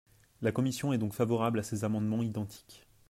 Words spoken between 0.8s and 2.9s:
est donc favorable à ces amendements identiques.